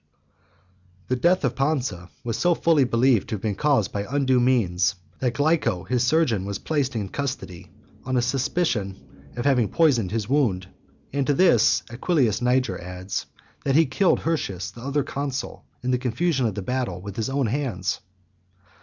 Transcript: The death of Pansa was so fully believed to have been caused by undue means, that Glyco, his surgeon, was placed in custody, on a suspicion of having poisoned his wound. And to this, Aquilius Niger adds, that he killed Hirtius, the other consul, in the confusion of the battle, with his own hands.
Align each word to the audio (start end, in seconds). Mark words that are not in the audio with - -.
The 1.09 1.15
death 1.15 1.45
of 1.45 1.55
Pansa 1.55 2.09
was 2.23 2.35
so 2.35 2.55
fully 2.55 2.85
believed 2.85 3.29
to 3.29 3.35
have 3.35 3.41
been 3.43 3.53
caused 3.53 3.91
by 3.91 4.03
undue 4.09 4.39
means, 4.39 4.95
that 5.19 5.35
Glyco, 5.35 5.83
his 5.87 6.03
surgeon, 6.03 6.43
was 6.43 6.57
placed 6.57 6.95
in 6.95 7.07
custody, 7.07 7.69
on 8.03 8.17
a 8.17 8.21
suspicion 8.23 8.95
of 9.37 9.45
having 9.45 9.69
poisoned 9.69 10.09
his 10.09 10.27
wound. 10.27 10.67
And 11.13 11.27
to 11.27 11.35
this, 11.35 11.83
Aquilius 11.91 12.41
Niger 12.41 12.81
adds, 12.81 13.27
that 13.63 13.75
he 13.75 13.85
killed 13.85 14.21
Hirtius, 14.21 14.71
the 14.71 14.81
other 14.81 15.03
consul, 15.03 15.65
in 15.83 15.91
the 15.91 15.99
confusion 15.99 16.47
of 16.47 16.55
the 16.55 16.63
battle, 16.63 16.99
with 16.99 17.15
his 17.15 17.29
own 17.29 17.45
hands. 17.45 17.99